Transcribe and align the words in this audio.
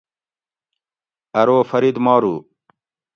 ارو 1.39 1.57
فرید 1.69 1.95
مارُو 2.05 2.35